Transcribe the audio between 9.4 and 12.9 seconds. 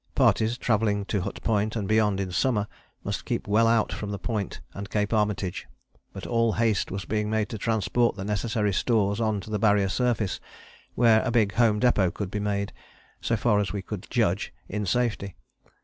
to the Barrier surface, where a big home depôt could be made,